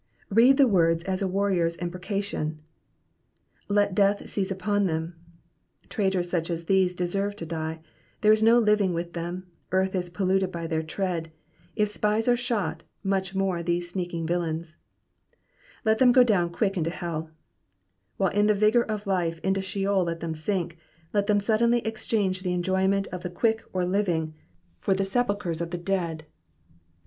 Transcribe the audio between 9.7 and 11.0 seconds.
earth is polluted by their